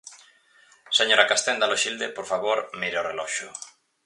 [0.97, 3.49] Señora Castenda Loxilde, por favor, mire o reloxo.